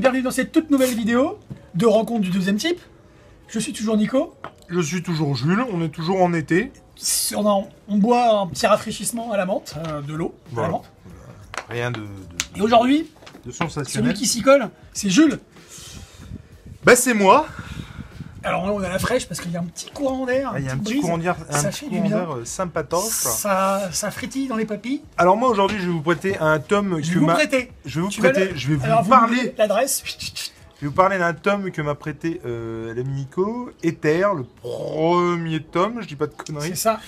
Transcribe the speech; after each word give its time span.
Bienvenue 0.00 0.22
dans 0.22 0.30
cette 0.30 0.50
toute 0.52 0.70
nouvelle 0.70 0.94
vidéo 0.94 1.38
de 1.74 1.84
rencontre 1.84 2.22
du 2.22 2.30
deuxième 2.30 2.56
type. 2.56 2.80
Je 3.48 3.58
suis 3.58 3.74
toujours 3.74 3.98
Nico. 3.98 4.34
Je 4.70 4.80
suis 4.80 5.02
toujours 5.02 5.36
Jules, 5.36 5.62
on 5.70 5.82
est 5.82 5.90
toujours 5.90 6.22
en 6.22 6.32
été. 6.32 6.72
On, 7.36 7.46
a- 7.46 7.68
on 7.86 7.98
boit 7.98 8.40
un 8.40 8.46
petit 8.46 8.66
rafraîchissement 8.66 9.30
à 9.30 9.36
la 9.36 9.44
menthe, 9.44 9.74
euh, 9.88 10.00
de 10.00 10.14
l'eau 10.14 10.34
à 10.36 10.48
la 10.48 10.54
Voilà. 10.54 10.68
menthe. 10.70 10.90
Rien 11.68 11.90
de, 11.90 12.00
de, 12.00 12.06
Et 12.56 12.62
aujourd'hui, 12.62 13.10
de 13.44 13.50
celui 13.50 13.56
sensationnel. 13.70 14.14
qui 14.14 14.26
s'y 14.26 14.40
colle, 14.40 14.70
c'est 14.94 15.10
Jules. 15.10 15.38
Bah 16.82 16.96
c'est 16.96 17.12
moi. 17.14 17.46
Alors 18.42 18.64
là, 18.66 18.72
on 18.72 18.82
a 18.82 18.88
la 18.88 18.98
fraîche 18.98 19.26
parce 19.28 19.40
qu'il 19.40 19.50
y 19.52 19.56
a 19.56 19.60
un 19.60 19.64
petit 19.64 19.90
courant 19.90 20.24
d'air. 20.24 20.52
Ah, 20.54 20.58
Il 20.60 20.64
y 20.64 20.68
a 20.68 20.72
un 20.72 20.78
petit 20.78 21.00
courant 21.00 21.18
d'air 21.18 21.36
Ça 21.50 21.70
fait 21.70 21.88
du 21.88 22.00
bien. 22.00 22.16
euh, 22.30 22.44
sympatoche. 22.44 23.02
Ça, 23.04 23.90
ça 23.92 24.10
frétille 24.10 24.48
dans 24.48 24.56
les 24.56 24.64
papilles. 24.64 25.02
Alors 25.18 25.36
moi 25.36 25.48
aujourd'hui 25.50 25.78
je 25.78 25.86
vais 25.86 25.92
vous 25.92 26.00
prêter 26.02 26.38
un 26.38 26.58
tome 26.58 27.00
Je 27.02 27.12
que 27.12 27.18
vous 27.18 27.26
m'a. 27.26 27.34
prêter. 27.34 27.70
Je 27.84 27.96
vais 28.00 28.04
vous 28.06 28.10
Tu 28.10 28.20
prêter. 28.20 28.48
le- 28.48 28.56
Je 28.56 28.68
vais 28.68 28.74
vous 28.76 28.84
Alors, 28.84 29.06
parler. 29.06 29.54
l'adresse. 29.58 30.02
Je 30.80 30.86
vais 30.86 30.88
vous 30.88 30.94
parler 30.96 31.18
d'un 31.18 31.34
tome 31.34 31.70
que 31.70 31.82
m'a 31.82 31.94
prêté 31.94 32.40
euh, 32.46 32.94
l'ami 32.94 33.10
Nico, 33.12 33.70
Ether, 33.82 34.28
le 34.34 34.44
premier 34.44 35.60
tome. 35.62 36.00
Je 36.00 36.06
dis 36.06 36.16
pas 36.16 36.26
de 36.26 36.32
C'est 36.38 36.46
conneries. 36.54 36.76
ça. 36.76 36.98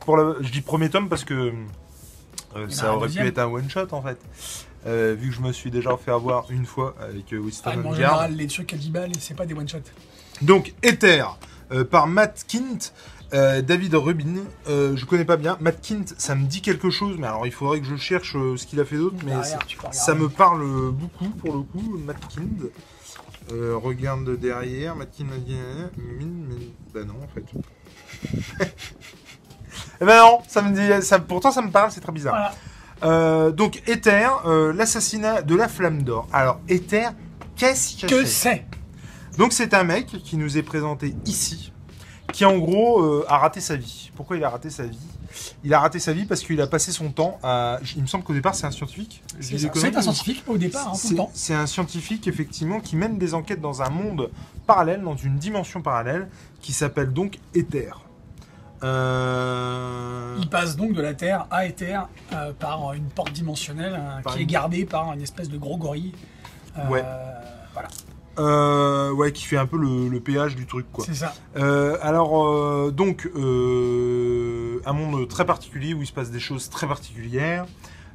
Pour 0.00 0.16
la- 0.16 0.34
Je 0.40 0.50
dis 0.50 0.62
premier 0.62 0.90
tome 0.90 1.08
parce 1.08 1.22
que 1.22 1.52
euh, 2.56 2.68
ça 2.68 2.92
aurait 2.92 3.06
deuxième. 3.06 3.24
pu 3.26 3.28
être 3.30 3.38
un 3.38 3.46
one 3.46 3.70
shot 3.70 3.86
en 3.92 4.02
fait. 4.02 4.18
Euh, 4.86 5.14
vu 5.16 5.28
que 5.28 5.34
je 5.36 5.40
me 5.42 5.52
suis 5.52 5.70
déjà 5.70 5.96
fait 5.96 6.10
avoir 6.10 6.50
une 6.50 6.66
fois 6.66 6.96
avec 7.00 7.26
Winston 7.30 7.70
Ah, 7.84 7.88
en 7.88 7.94
général, 7.94 8.34
les 8.34 8.46
trucs 8.48 8.72
à 8.74 8.76
10 8.76 8.90
balles, 8.90 9.12
c'est 9.20 9.34
pas 9.36 9.46
des 9.46 9.54
one-shots. 9.54 9.78
Donc, 10.42 10.74
Ether, 10.82 11.24
euh, 11.72 11.84
par 11.84 12.06
Matt 12.06 12.44
Kint, 12.48 12.92
euh, 13.32 13.62
David 13.62 13.94
Rubin. 13.94 14.40
Euh, 14.68 14.96
je 14.96 15.04
connais 15.04 15.24
pas 15.24 15.36
bien. 15.36 15.56
Matt 15.60 15.80
Kint, 15.86 16.14
ça 16.18 16.34
me 16.34 16.44
dit 16.46 16.62
quelque 16.62 16.90
chose, 16.90 17.16
mais 17.18 17.26
alors 17.26 17.46
il 17.46 17.52
faudrait 17.52 17.80
que 17.80 17.86
je 17.86 17.96
cherche 17.96 18.34
euh, 18.36 18.56
ce 18.56 18.66
qu'il 18.66 18.80
a 18.80 18.84
fait 18.84 18.96
d'autre. 18.96 19.16
Mais 19.24 19.32
Derrière, 19.32 19.58
ça, 19.92 20.14
me 20.14 20.28
parle 20.28 20.90
beaucoup 20.90 21.28
pour 21.28 21.54
le 21.54 21.60
coup, 21.62 21.98
Matt 22.04 22.18
Kint. 22.34 22.68
Euh, 23.52 23.76
regarde 23.76 24.24
de 24.24 24.36
derrière, 24.36 24.96
Matt 24.96 25.10
dit. 25.16 25.24
mine, 25.24 26.46
mais- 26.48 26.66
Bah 26.92 27.00
non, 27.06 27.14
en 27.22 27.28
fait. 27.28 28.66
Eh 30.02 30.06
ben 30.06 30.18
non, 30.18 30.38
ça 30.48 30.62
me 30.62 30.74
dit, 30.74 31.06
ça, 31.06 31.18
pourtant 31.18 31.50
ça 31.52 31.60
me 31.62 31.70
parle, 31.70 31.90
c'est 31.90 32.00
très 32.00 32.10
bizarre. 32.12 32.52
Voilà. 33.02 33.50
Donc 33.52 33.82
Ether, 33.86 34.28
l'assassinat 34.74 35.42
de 35.42 35.54
la 35.54 35.68
Flamme 35.68 36.02
d'Or. 36.02 36.26
Alors 36.32 36.58
Ether, 36.68 37.08
qu'est-ce 37.56 38.06
Que 38.06 38.06
que 38.06 38.24
c'est? 38.24 38.64
Donc 39.38 39.52
c'est 39.52 39.74
un 39.74 39.84
mec 39.84 40.06
qui 40.06 40.36
nous 40.36 40.58
est 40.58 40.62
présenté 40.62 41.14
ici, 41.26 41.72
qui 42.32 42.44
en 42.44 42.58
gros 42.58 43.00
euh, 43.00 43.24
a 43.28 43.38
raté 43.38 43.60
sa 43.60 43.76
vie. 43.76 44.10
Pourquoi 44.16 44.36
il 44.36 44.44
a 44.44 44.50
raté 44.50 44.70
sa 44.70 44.84
vie? 44.84 44.98
Il 45.64 45.72
a 45.74 45.80
raté 45.80 45.98
sa 45.98 46.12
vie 46.12 46.24
parce 46.24 46.42
qu'il 46.42 46.60
a 46.60 46.66
passé 46.66 46.90
son 46.92 47.10
temps 47.10 47.38
à... 47.42 47.78
Il 47.96 48.02
me 48.02 48.06
semble 48.06 48.24
qu'au 48.24 48.32
départ 48.32 48.54
c'est 48.54 48.66
un 48.66 48.70
scientifique. 48.70 49.22
C'est 49.40 49.96
un 49.96 50.02
scientifique 50.02 50.44
au 50.48 50.58
départ, 50.58 50.88
hein, 50.88 50.92
tout 51.00 51.10
le 51.10 51.16
temps. 51.16 51.30
c'est 51.34 51.54
un 51.54 51.66
scientifique 51.66 52.26
effectivement 52.26 52.80
qui 52.80 52.96
mène 52.96 53.18
des 53.18 53.34
enquêtes 53.34 53.60
dans 53.60 53.82
un 53.82 53.90
monde 53.90 54.30
parallèle, 54.66 55.02
dans 55.02 55.16
une 55.16 55.36
dimension 55.36 55.82
parallèle, 55.82 56.28
qui 56.60 56.72
s'appelle 56.72 57.12
donc 57.12 57.38
Ether. 57.54 57.92
Euh... 58.82 60.36
Il 60.40 60.48
passe 60.48 60.76
donc 60.76 60.94
de 60.94 61.02
la 61.02 61.14
Terre 61.14 61.46
à 61.50 61.66
Ether 61.66 62.00
euh, 62.32 62.52
par 62.58 62.92
une 62.94 63.08
porte 63.08 63.32
dimensionnelle 63.32 64.00
qui 64.32 64.42
est 64.42 64.46
gardée 64.46 64.84
par 64.84 65.12
une 65.12 65.20
espèce 65.20 65.48
de 65.48 65.58
gros 65.58 65.76
gorille. 65.76 66.12
Ouais. 66.88 67.04
Voilà, 67.72 67.88
Euh, 68.38 69.10
ouais, 69.12 69.32
qui 69.32 69.44
fait 69.44 69.56
un 69.56 69.66
peu 69.66 69.76
le, 69.76 70.08
le 70.08 70.20
péage 70.20 70.54
du 70.56 70.66
truc, 70.66 70.86
quoi. 70.92 71.04
c'est 71.04 71.14
ça. 71.14 71.34
Euh, 71.56 71.98
alors, 72.00 72.46
euh, 72.46 72.90
donc, 72.90 73.28
euh, 73.36 74.80
un 74.86 74.92
monde 74.92 75.26
très 75.28 75.44
particulier 75.44 75.94
où 75.94 76.02
il 76.02 76.06
se 76.06 76.12
passe 76.12 76.30
des 76.30 76.40
choses 76.40 76.70
très 76.70 76.86
particulières, 76.86 77.66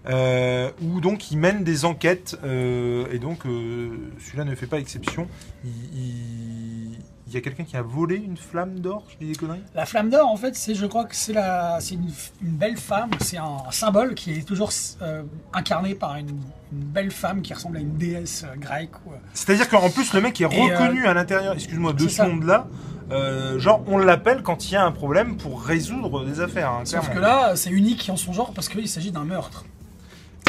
euh, 0.08 0.70
où 0.82 1.02
donc 1.02 1.32
il 1.32 1.38
mène 1.38 1.64
des 1.64 1.86
enquêtes, 1.86 2.38
euh, 2.44 3.06
et 3.12 3.20
donc 3.20 3.46
euh, 3.46 3.90
celui-là 4.20 4.44
ne 4.46 4.56
fait 4.56 4.68
pas 4.68 4.80
exception. 4.80 5.28
Il, 5.64 5.72
il- 5.94 7.00
il 7.28 7.34
y 7.34 7.38
a 7.38 7.42
quelqu'un 7.42 7.64
qui 7.64 7.76
a 7.76 7.82
volé 7.82 8.18
une 8.18 8.38
flamme 8.38 8.80
d'or, 8.80 9.04
je 9.10 9.18
dis 9.26 9.32
des 9.32 9.36
conneries? 9.38 9.60
La 9.74 9.88
flamme 9.88 10.12
d'or, 10.12 10.28
en 10.30 10.38
fait, 10.38 10.56
c'est, 10.56 10.76
je 10.76 10.86
crois 10.86 11.06
que 11.06 11.16
c'est 11.16 11.34
la, 11.34 11.80
c'est 11.82 11.96
une, 11.96 12.12
une 12.44 12.52
belle 12.56 12.78
femme. 12.78 13.10
C'est 13.20 13.38
un 13.38 13.58
symbole 13.72 14.14
qui 14.14 14.34
est 14.34 14.48
toujours 14.48 14.70
euh, 15.02 15.24
incarné 15.52 15.96
par 15.96 16.16
une, 16.18 16.30
une 16.30 16.84
belle 16.84 17.10
femme 17.10 17.42
qui 17.42 17.52
ressemble 17.56 17.78
à 17.78 17.80
une 17.80 17.96
déesse 17.98 18.46
grecque. 18.58 18.92
C'est-à-dire 19.34 19.68
qu'en 19.70 19.90
plus, 19.90 20.14
le 20.14 20.22
mec 20.22 20.40
est 20.40 20.46
reconnu 20.46 21.08
à 21.08 21.16
l'intérieur, 21.16 21.56
excuse-moi, 21.56 21.94
de 21.94 22.08
ce 22.08 22.22
monde-là. 22.22 22.68
Euh, 23.12 23.58
genre, 23.60 23.84
on 23.88 23.98
l'appelle 23.98 24.44
quand 24.44 24.70
il 24.70 24.74
y 24.74 24.76
a 24.76 24.86
un 24.86 24.92
problème 24.92 25.36
pour 25.38 25.64
résoudre 25.64 26.26
des 26.26 26.42
affaires. 26.42 26.70
hein, 26.70 26.82
Sauf 26.86 27.10
que 27.12 27.20
là, 27.20 27.56
c'est 27.56 27.72
unique 27.72 28.08
en 28.12 28.18
son 28.18 28.34
genre 28.34 28.54
parce 28.54 28.70
qu'il 28.70 28.88
s'agit 28.88 29.12
d'un 29.12 29.26
meurtre. 29.26 29.66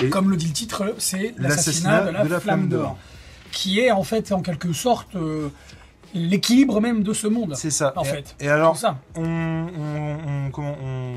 Et- 0.03 0.11
Comme 0.11 0.31
le 0.31 0.37
dit 0.37 0.47
le 0.49 0.53
titre, 0.53 0.95
c'est 0.99 1.35
l'assassinat 1.39 2.13
de 2.25 2.29
la, 2.29 2.41
flamme 2.41 2.69
d'or. 2.69 2.97
Qui 3.53 3.81
est 3.81 3.91
en 3.91 4.03
fait, 4.05 4.33
en 4.33 4.43
quelque 4.43 4.73
sorte, 4.73 5.17
euh, 5.17 5.49
l'équilibre 6.15 6.81
même 6.81 7.03
de 7.03 7.13
ce 7.13 7.27
monde. 7.27 7.55
C'est 7.57 7.71
ça. 7.71 7.93
En 7.97 8.03
et, 8.03 8.07
fait. 8.07 8.37
Et 8.41 8.49
alors, 8.49 8.77
ça. 8.77 8.99
on, 9.15 9.23
on- 9.25 10.19
on- 10.47 10.51
comment 10.51 10.77
on, 10.83 11.13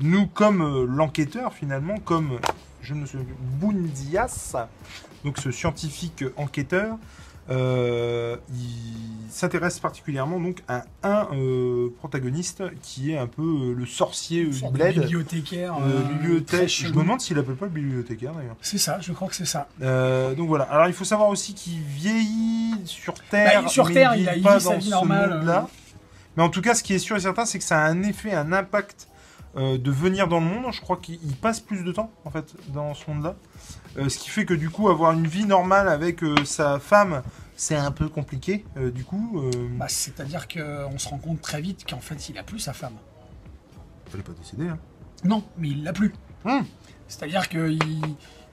nous 0.00 0.26
comme 0.26 0.60
euh, 0.62 0.86
l'enquêteur 0.86 1.54
finalement, 1.54 1.98
comme 1.98 2.38
je 2.82 2.92
ne 2.94 3.00
me 3.00 3.06
souviens 3.06 3.24
plus, 3.26 3.34
Bundias, 3.68 4.54
donc 5.24 5.38
ce 5.38 5.50
scientifique 5.50 6.24
enquêteur, 6.36 6.96
euh, 7.50 8.36
il 8.50 9.30
s'intéresse 9.30 9.78
particulièrement 9.80 10.40
donc 10.40 10.62
à 10.68 10.84
un 11.02 11.28
euh, 11.34 11.88
protagoniste 11.98 12.62
qui 12.82 13.12
est 13.12 13.18
un 13.18 13.26
peu 13.26 13.42
euh, 13.42 13.74
le 13.74 13.86
sorcier 13.86 14.46
du 14.46 14.62
bled. 14.70 14.98
bibliothécaire. 14.98 15.74
bibliothèque. 16.08 16.68
Je 16.68 16.88
me 16.88 16.92
demande 17.02 17.20
s'il 17.20 17.38
appelle 17.38 17.54
pas 17.56 17.66
le 17.66 17.72
bibliothécaire 17.72 18.32
d'ailleurs. 18.32 18.56
C'est 18.62 18.78
ça, 18.78 18.98
je 19.00 19.12
crois 19.12 19.28
que 19.28 19.34
c'est 19.36 19.44
ça. 19.46 19.68
Donc 19.80 20.48
voilà. 20.48 20.64
Alors 20.64 20.86
il 20.88 20.94
faut 20.94 21.04
savoir 21.04 21.28
aussi 21.28 21.54
qu'il 21.54 21.80
vieillit 21.80 22.74
sur 22.84 23.14
Terre. 23.30 23.62
Bah, 23.62 23.68
sur 23.68 23.86
mais 23.88 23.94
Terre, 23.94 24.14
il 24.16 24.22
il 24.22 24.28
a- 24.28 24.32
vit 24.32 24.38
il 24.38 24.42
pas 24.44 24.58
vit 24.58 24.64
sa 24.64 24.70
dans 24.70 24.78
vie 24.78 24.84
ce 24.86 24.90
normale, 24.90 25.42
euh. 25.48 25.60
Mais 26.36 26.42
en 26.42 26.48
tout 26.50 26.60
cas, 26.60 26.74
ce 26.74 26.82
qui 26.82 26.92
est 26.94 26.98
sûr 26.98 27.16
et 27.16 27.20
certain, 27.20 27.46
c'est 27.46 27.58
que 27.58 27.64
ça 27.64 27.78
a 27.82 27.88
un 27.88 28.02
effet, 28.02 28.32
un 28.32 28.52
impact 28.52 29.08
euh, 29.56 29.78
de 29.78 29.90
venir 29.90 30.28
dans 30.28 30.40
le 30.40 30.46
monde. 30.46 30.72
Je 30.72 30.80
crois 30.80 30.96
qu'il 30.96 31.18
il 31.24 31.34
passe 31.36 31.60
plus 31.60 31.82
de 31.84 31.92
temps 31.92 32.10
en 32.24 32.30
fait 32.30 32.54
dans 32.68 32.94
ce 32.94 33.10
monde-là. 33.10 33.34
Euh, 33.96 34.08
ce 34.08 34.18
qui 34.18 34.28
fait 34.28 34.44
que 34.44 34.54
du 34.54 34.70
coup, 34.70 34.88
avoir 34.88 35.12
une 35.12 35.26
vie 35.26 35.46
normale 35.46 35.88
avec 35.88 36.22
euh, 36.22 36.44
sa 36.44 36.78
femme, 36.78 37.22
c'est 37.56 37.76
un 37.76 37.90
peu 37.90 38.08
compliqué. 38.08 38.64
du 38.94 39.04
coup, 39.04 39.40
Bah, 39.78 39.86
C'est-à-dire 39.88 40.46
qu'on 40.46 40.98
se 40.98 41.08
rend 41.08 41.18
compte 41.18 41.40
très 41.40 41.60
vite 41.62 41.88
qu'en 41.88 42.00
fait, 42.00 42.28
il 42.28 42.36
a 42.36 42.42
plus 42.42 42.58
sa 42.58 42.74
femme. 42.74 42.92
elle 44.12 44.20
est 44.20 44.22
pas 44.22 44.32
décédée. 44.32 44.68
Hein. 44.68 44.78
Non, 45.24 45.42
mais 45.56 45.68
il 45.68 45.82
l'a 45.82 45.94
plus. 45.94 46.12
Hmm. 46.44 46.60
C'est-à-dire 47.08 47.48
que 47.48 47.74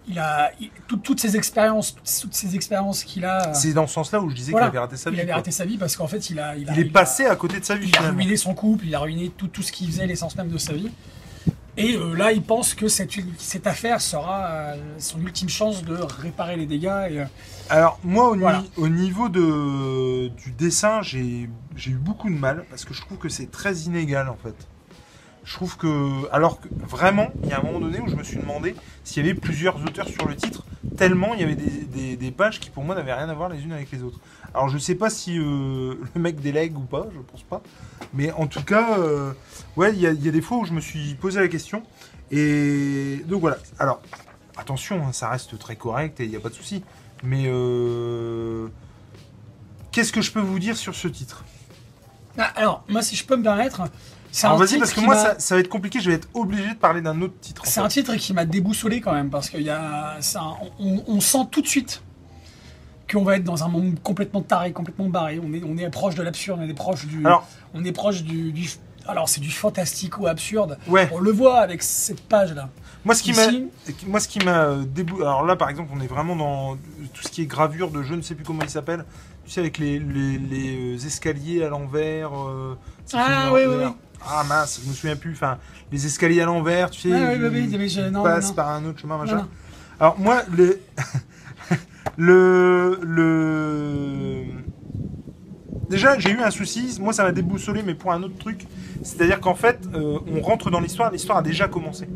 il, 0.07 0.19
a 0.19 0.51
il- 0.59 0.69
tout- 0.87 0.97
toutes 0.97 1.19
ces 1.19 1.35
expériences, 1.37 1.95
toutes 2.21 2.33
ces 2.33 2.55
expériences 2.55 3.03
qu'il 3.03 3.25
a. 3.25 3.53
C'est 3.53 3.73
dans 3.73 3.87
ce 3.87 3.93
sens-là 3.93 4.19
où 4.21 4.29
je 4.29 4.35
disais 4.35 4.51
Voilà. 4.51 4.67
qu'il 4.67 4.77
avait 4.77 4.85
raté 4.85 4.97
sa 4.97 5.09
vie. 5.09 5.15
il 5.17 5.19
avait 5.21 5.27
quoi. 5.29 5.35
raté 5.37 5.51
sa 5.51 5.65
vie 5.65 5.77
parce 5.77 5.95
qu'en 5.95 6.07
fait, 6.07 6.29
il 6.29 6.39
a, 6.39 6.55
il 6.55 6.69
a- 6.69 6.73
Il 6.73 6.79
est 6.79 6.89
a- 6.89 6.93
passé 6.93 7.25
à 7.25 7.35
côté 7.35 7.59
de 7.59 7.65
sa 7.65 7.75
vie 7.75 7.89
Il 7.89 7.97
a 7.97 8.11
ruiné 8.11 8.35
son 8.37 8.53
couple, 8.53 8.85
il 8.85 8.95
a 8.95 8.99
ruiné 8.99 9.29
tout, 9.35 9.47
tout 9.47 9.61
ce 9.61 9.71
qui 9.71 9.87
faisait 9.87 10.05
l'essence 10.07 10.35
même 10.35 10.49
de 10.49 10.57
sa 10.57 10.73
vie. 10.73 10.89
Et 11.75 11.95
euh, 11.95 12.13
là, 12.15 12.31
il 12.31 12.43
pense 12.43 12.75
que 12.75 12.87
cette, 12.87 13.09
cette 13.39 13.65
affaire 13.65 13.99
sera 13.99 14.45
euh, 14.45 14.75
son 14.99 15.19
ultime 15.21 15.49
chance 15.49 15.83
de 15.83 15.95
réparer 15.95 16.55
les 16.55 16.67
dégâts. 16.67 17.07
Et, 17.09 17.19
euh, 17.21 17.25
Alors 17.69 17.99
moi 18.03 18.29
au, 18.29 18.35
ni- 18.35 18.41
Voilà. 18.41 18.63
au 18.77 18.87
niveau 18.89 19.27
de, 19.27 20.27
du 20.27 20.51
dessin 20.51 21.01
j'ai 21.01 21.49
eu 21.87 21.95
beaucoup 21.95 22.29
de 22.29 22.35
mal 22.37 22.65
parce 22.69 22.85
que 22.85 22.93
je 22.93 23.01
trouve 23.01 23.17
que 23.17 23.29
c'est 23.29 23.49
très 23.49 23.73
inégal 23.75 24.29
en 24.29 24.37
fait. 24.37 24.53
Je 25.43 25.53
trouve 25.53 25.77
que 25.77 26.31
alors 26.31 26.61
que 26.61 26.67
vraiment 26.87 27.29
il 27.43 27.49
y 27.49 27.53
a 27.53 27.59
un 27.59 27.63
moment 27.63 27.79
donné 27.79 27.99
où 27.99 28.07
je 28.07 28.15
me 28.15 28.23
suis 28.23 28.37
demandé 28.37 28.75
s'il 29.03 29.25
y 29.25 29.29
avait 29.29 29.37
plusieurs 29.37 29.81
auteurs 29.83 30.07
sur 30.07 30.25
le 30.25 30.35
titre 30.35 30.63
tellement 30.97 31.33
il 31.33 31.41
y 31.41 31.43
avait 31.43 31.55
des, 31.55 32.31
pages 32.31 32.59
qui 32.59 32.69
pour 32.69 32.83
moi 32.83 32.95
n'avaient 32.95 33.13
rien 33.13 33.29
à 33.29 33.33
voir 33.33 33.49
les 33.49 33.61
unes 33.61 33.73
avec 33.73 33.91
les 33.91 34.01
autres. 34.01 34.19
Alors 34.53 34.69
je 34.69 34.77
sais 34.77 34.95
pas 34.95 35.09
si 35.09 35.37
euh, 35.37 35.95
le 36.15 36.21
mec 36.21 36.39
délègue 36.39 36.77
ou 36.77 36.81
pas, 36.81 37.07
je 37.13 37.19
pense 37.19 37.43
pas. 37.43 37.61
Mais 38.13 38.31
en 38.31 38.47
tout 38.47 38.63
cas 38.63 38.97
euh, 38.97 39.33
ouais 39.75 39.93
il 39.93 39.99
y, 39.99 40.07
a- 40.07 40.13
des 40.13 40.41
fois 40.41 40.57
où 40.57 40.65
je 40.65 40.73
me 40.73 40.81
suis 40.81 41.15
posé 41.15 41.39
la 41.39 41.47
question 41.47 41.83
et 42.31 43.21
donc 43.27 43.41
voilà. 43.41 43.57
Alors 43.79 44.01
attention 44.57 45.05
hein, 45.05 45.11
ça 45.11 45.29
reste 45.29 45.57
très 45.59 45.75
correct 45.75 46.19
et 46.19 46.23
il 46.23 46.29
n'y 46.29 46.37
a 46.37 46.39
pas 46.39 46.49
de 46.49 46.55
souci. 46.55 46.83
Mais 47.23 47.45
euh, 47.47 48.67
qu'est-ce 49.91 50.11
que 50.11 50.21
je 50.21 50.31
peux 50.31 50.41
vous 50.41 50.59
dire 50.59 50.75
sur 50.75 50.93
ce 50.93 51.07
titre? 51.07 51.45
Ah, 52.37 52.51
alors, 52.55 52.83
moi, 52.89 53.01
si 53.01 53.15
je 53.15 53.25
peux 53.25 53.37
me 53.37 53.43
permettre, 53.43 53.83
Alors 54.47 54.57
vas-y 54.57 54.79
parce 54.79 54.93
que 54.93 54.99
moi 55.01 55.15
ça, 55.15 55.35
ça 55.39 55.55
va 55.55 55.61
être 55.61 55.69
compliqué, 55.69 55.99
je 55.99 56.09
vais 56.09 56.15
être 56.15 56.27
obligé 56.33 56.69
de 56.69 56.73
parler 56.73 57.01
d'un 57.01 57.21
autre 57.21 57.35
titre. 57.39 57.63
C'est 57.65 57.79
un 57.79 57.87
titre 57.87 58.15
qui 58.15 58.33
m'a 58.33 58.45
déboussolé 58.45 58.99
quand 59.01 59.13
même, 59.13 59.29
parce 59.29 59.49
qu'il 59.49 59.61
y 59.61 59.69
a, 59.69 60.15
un- 60.17 60.53
on, 60.79 61.03
on 61.07 61.19
sent 61.19 61.45
tout 61.51 61.61
de 61.61 61.67
suite 61.67 62.01
qu'on 63.11 63.23
va 63.23 63.35
être 63.35 63.43
dans 63.43 63.63
un 63.63 63.67
monde 63.67 63.95
complètement 64.01 64.41
taré, 64.41 64.71
complètement 64.71 65.07
barré. 65.07 65.39
On 65.43 65.53
est, 65.53 65.61
on 65.63 65.77
est 65.77 65.89
proche 65.89 66.15
de 66.15 66.23
l'absurde, 66.23 66.59
on 66.63 66.67
est 66.67 66.73
proche 66.73 67.05
du, 67.05 67.19
Alors 67.25 67.47
on 67.75 67.83
est 67.85 67.91
proche 67.91 68.23
du, 68.23 68.51
du- 68.51 68.69
alors 69.07 69.27
c'est 69.29 69.41
du 69.41 69.51
fantastico 69.51 70.27
absurde. 70.27 70.77
ouais, 70.87 71.09
On 71.13 71.19
le 71.19 71.31
voit 71.31 71.59
avec 71.59 71.83
cette 71.83 72.21
page 72.27 72.53
là. 72.53 72.69
moi 73.05 73.15
ce 73.15 73.23
qui 73.23 73.33
m'a 73.33 73.47
moi 74.07 74.19
ce 74.19 74.27
qui 74.27 74.39
m'a 74.39 74.75
débou... 74.85 75.21
Alors 75.21 75.45
là 75.45 75.55
par 75.55 75.69
exemple 75.69 75.91
on 75.95 75.99
est 76.01 76.07
vraiment 76.07 76.35
dans 76.35 76.75
tout 77.13 77.21
ce 77.23 77.27
qui 77.29 77.41
est 77.41 77.45
gravure 77.45 77.91
de 77.91 78.01
je 78.03 78.13
ne 78.15 78.21
sais 78.21 78.35
plus 78.35 78.45
comment 78.45 78.61
il 78.63 78.69
s'appelle. 78.69 79.05
Tu 79.45 79.51
sais 79.51 79.59
avec 79.59 79.77
les, 79.77 79.99
les, 79.99 80.37
les, 80.37 80.93
euh, 80.95 81.05
escaliers 81.05 81.63
à 81.65 81.69
l'envers. 81.69 82.31
euh, 82.33 82.77
Ah, 83.13 83.49
oui, 83.53 83.61
oui, 83.67 83.75
oui. 83.85 83.91
Ah 84.25 84.43
mince, 84.47 84.79
je 84.83 84.87
me 84.89 84.93
souviens 84.93 85.17
plus. 85.17 85.33
Enfin 85.33 85.57
les 85.91 86.05
escaliers 86.05 86.41
à 86.41 86.45
l'envers, 86.45 86.89
tu 86.89 87.01
sais. 87.01 87.11
Ah, 87.13 87.33
oui, 87.33 87.49
oui, 87.51 87.75
oui, 87.77 87.89
je- 87.89 88.01
non, 88.09 88.23
passent 88.23 88.49
non. 88.49 88.53
par 88.53 88.69
un 88.69 88.85
autre 88.85 88.99
chemin 88.99 89.17
machin. 89.17 89.35
Non. 89.35 89.47
Alors 89.99 90.17
moi, 90.19 90.43
le... 90.57 90.79
Le. 92.17 92.99
Le. 93.01 94.45
Déjà, 95.93 96.17
j'ai 96.19 96.31
eu 96.31 96.39
un 96.41 96.51
souci. 96.51 96.97
Moi, 96.99 97.13
ça 97.13 97.23
m'a 97.23 97.31
déboussolé, 97.31 97.83
mais 97.83 97.93
pour 97.93 98.11
un 98.11 98.21
autre 98.23 98.37
truc. 98.37 98.65
C'est-à-dire 99.03 99.39
qu'en 99.39 99.55
fait, 99.55 99.79
euh, 99.93 100.19
on 100.27 100.41
rentre 100.41 100.69
dans 100.71 100.79
l'histoire. 100.79 101.11
L'histoire 101.11 101.37
a 101.37 101.41
déjà 101.41 101.67
commencé. 101.67 102.07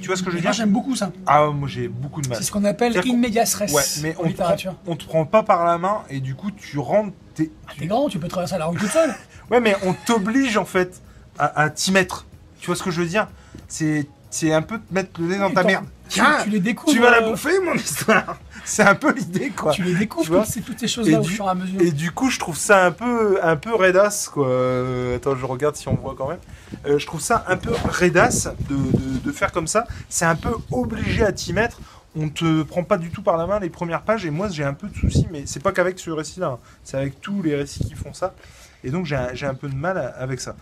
Tu 0.00 0.08
vois 0.08 0.16
ce 0.16 0.22
que 0.22 0.30
je 0.30 0.36
veux 0.36 0.42
Moi, 0.42 0.50
dire? 0.50 0.58
j'aime 0.58 0.70
beaucoup 0.70 0.96
ça. 0.96 1.10
Ah, 1.26 1.46
moi, 1.50 1.68
j'ai 1.68 1.88
beaucoup 1.88 2.20
de 2.20 2.28
mal. 2.28 2.36
C'est 2.38 2.44
ce 2.44 2.52
qu'on 2.52 2.64
appelle 2.64 2.96
in 2.98 3.16
medias 3.16 3.56
res 3.58 3.72
Ouais, 3.72 3.82
mais 4.02 4.10
en 4.10 4.10
on 4.10 4.14
te, 4.14 4.18
prend, 4.20 4.28
littérature. 4.28 4.74
on 4.86 4.96
te 4.96 5.04
prend 5.04 5.24
pas 5.24 5.42
par 5.42 5.64
la 5.64 5.78
main 5.78 6.02
et 6.10 6.20
du 6.20 6.34
coup, 6.34 6.50
tu 6.50 6.78
rentres. 6.78 7.12
t'es- 7.34 7.50
Ah, 7.66 7.72
T'es 7.78 7.86
grand, 7.86 8.08
tu 8.08 8.18
peux 8.18 8.28
traverser 8.28 8.58
la 8.58 8.66
rue 8.66 8.76
toute 8.78 8.90
seule. 8.90 9.14
Ouais, 9.50 9.60
mais 9.60 9.76
on 9.84 9.92
t'oblige 10.06 10.56
en 10.56 10.64
fait 10.64 11.02
à, 11.38 11.60
à 11.64 11.70
t'y 11.70 11.92
mettre. 11.92 12.24
Tu 12.60 12.66
vois 12.66 12.76
ce 12.76 12.82
que 12.82 12.90
je 12.90 13.02
veux 13.02 13.06
dire? 13.08 13.28
C'est 13.68 14.06
c'est 14.34 14.52
un 14.52 14.62
peu 14.62 14.78
te 14.80 14.92
mettre 14.92 15.20
le 15.20 15.28
nez 15.28 15.38
dans 15.38 15.50
ta 15.52 15.62
merde. 15.62 15.84
Tu, 16.08 16.14
Tiens, 16.16 16.38
tu 16.42 16.50
les 16.50 16.58
découvres. 16.58 16.92
tu 16.92 16.98
vas 16.98 17.10
la 17.10 17.22
euh, 17.22 17.30
bouffer, 17.30 17.60
mon 17.60 17.74
histoire. 17.74 18.36
C'est 18.64 18.82
un 18.82 18.94
peu 18.96 19.12
l'idée, 19.12 19.50
quoi. 19.50 19.72
Tu 19.72 19.82
les 19.84 19.94
découvres 19.94 20.24
Tu 20.24 20.30
vois 20.32 20.44
toutes 20.44 20.78
ces, 20.78 20.88
choses-là 20.88 21.20
au 21.20 21.22
fur 21.22 21.44
et 21.44 21.48
à 21.48 21.54
mesure. 21.54 21.80
Et 21.80 21.92
du 21.92 22.10
coup, 22.10 22.30
je 22.30 22.38
trouve 22.38 22.56
ça 22.56 22.84
un 22.84 22.90
peu, 22.90 23.38
un 23.42 23.56
peu 23.56 23.74
redasse, 23.74 24.28
quoi. 24.28 24.48
Euh, 24.48 25.16
attends, 25.16 25.36
je 25.36 25.46
regarde 25.46 25.76
si 25.76 25.86
on 25.86 25.94
voit 25.94 26.14
quand 26.18 26.28
même. 26.28 26.38
Euh, 26.86 26.98
je 26.98 27.06
trouve 27.06 27.20
ça 27.20 27.44
un 27.46 27.56
peu 27.56 27.70
redasse 27.88 28.48
de, 28.68 28.74
de, 28.74 29.18
de 29.22 29.32
faire 29.32 29.52
comme 29.52 29.66
ça. 29.68 29.86
C'est 30.08 30.24
un 30.24 30.36
peu 30.36 30.50
obligé 30.72 31.24
à 31.24 31.30
t'y 31.30 31.52
mettre. 31.52 31.80
On 32.16 32.28
te 32.28 32.62
prend 32.64 32.82
pas 32.82 32.98
du 32.98 33.10
tout 33.10 33.22
par 33.22 33.36
la 33.36 33.46
main 33.46 33.60
les 33.60 33.70
premières 33.70 34.02
pages. 34.02 34.26
Et 34.26 34.30
moi, 34.30 34.48
j'ai 34.48 34.64
un 34.64 34.74
peu 34.74 34.88
de 34.88 34.96
soucis, 34.96 35.28
mais 35.30 35.44
c'est 35.46 35.62
pas 35.62 35.70
qu'avec 35.72 35.98
ce 35.98 36.10
récit-là. 36.10 36.48
hein. 36.48 36.58
C'est 36.82 36.96
avec 36.96 37.20
tous 37.20 37.40
les 37.42 37.54
récits 37.54 37.84
qui 37.84 37.94
font 37.94 38.12
ça. 38.12 38.34
Et 38.82 38.90
donc, 38.90 39.06
j'ai 39.06 39.16
un, 39.46 39.54
peu 39.54 39.68
de 39.68 39.76
mal 39.76 39.96
à- 39.96 40.08
avec 40.08 40.40
ça. 40.40 40.56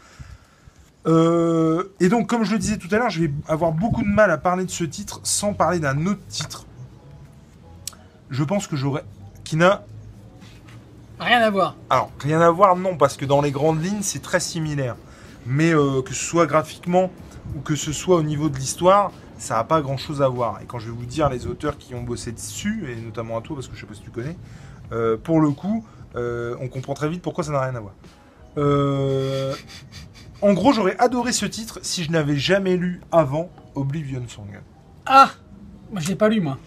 Euh, 1.06 1.92
et 2.00 2.08
donc, 2.08 2.28
comme 2.28 2.44
je 2.44 2.52
le 2.52 2.58
disais 2.58 2.76
tout 2.76 2.88
à 2.92 2.98
l'heure, 2.98 3.10
je 3.10 3.22
vais 3.22 3.30
avoir 3.48 3.72
beaucoup 3.72 4.02
de 4.02 4.08
mal 4.08 4.30
à 4.30 4.38
parler 4.38 4.64
de 4.64 4.70
ce 4.70 4.84
titre 4.84 5.20
sans 5.24 5.52
parler 5.52 5.78
d'un 5.78 6.06
autre 6.06 6.20
titre. 6.28 6.66
Je 8.30 8.44
pense 8.44 8.66
que 8.66 8.76
j'aurais. 8.76 9.04
qui 9.44 9.56
n'a 9.56 9.84
Rien 11.18 11.40
à 11.40 11.50
voir. 11.50 11.76
alors, 11.88 12.10
rien 12.20 12.40
à 12.40 12.50
voir, 12.50 12.74
non, 12.74 12.96
parce 12.96 13.16
que 13.16 13.24
dans 13.24 13.40
les 13.40 13.52
grandes 13.52 13.82
lignes, 13.82 14.02
c'est 14.02 14.22
très 14.22 14.40
similaire. 14.40 14.96
Mais 15.46 15.72
euh, 15.72 16.02
que 16.02 16.14
ce 16.14 16.24
soit 16.24 16.46
graphiquement 16.46 17.10
ou 17.56 17.60
que 17.60 17.76
ce 17.76 17.92
soit 17.92 18.16
au 18.16 18.22
niveau 18.22 18.48
de 18.48 18.56
l'histoire, 18.56 19.12
ça 19.38 19.56
n'a 19.56 19.64
pas 19.64 19.80
grand-chose 19.82 20.22
à 20.22 20.28
voir. 20.28 20.60
Et 20.62 20.66
quand 20.66 20.78
je 20.78 20.86
vais 20.86 20.96
vous 20.96 21.04
dire 21.04 21.28
les 21.28 21.46
auteurs 21.46 21.78
qui 21.78 21.94
ont 21.94 22.02
bossé 22.02 22.32
dessus, 22.32 22.86
et 22.88 23.00
notamment 23.00 23.38
à 23.38 23.40
toi, 23.40 23.56
parce 23.56 23.68
que 23.68 23.74
je 23.74 23.80
sais 23.80 23.86
pas 23.86 23.94
si 23.94 24.02
tu 24.02 24.10
connais, 24.10 24.36
euh, 24.92 25.16
pour 25.16 25.40
le 25.40 25.50
coup, 25.50 25.84
on 26.14 26.68
comprend 26.68 26.94
très 26.94 27.08
vite 27.08 27.22
pourquoi 27.22 27.44
ça 27.44 27.52
n'a 27.52 27.60
rien 27.60 27.74
à 27.74 27.80
voir. 27.80 27.94
Euh, 28.58 29.54
en 30.42 30.52
gros, 30.52 30.72
j'aurais 30.72 30.96
adoré 30.98 31.32
ce 31.32 31.46
titre 31.46 31.78
si 31.82 32.04
je 32.04 32.10
n'avais 32.10 32.36
jamais 32.36 32.76
lu 32.76 33.00
avant 33.12 33.48
Oblivion 33.74 34.22
Song 34.28 34.60
Ah 35.06 35.30
Moi, 35.90 36.00
je 36.00 36.08
l'ai 36.08 36.16
pas 36.16 36.28
lu, 36.28 36.40
moi. 36.40 36.58